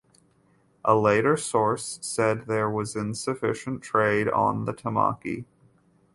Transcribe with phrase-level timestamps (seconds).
[0.83, 5.45] A later source said there was insufficient trade on the Tamaki.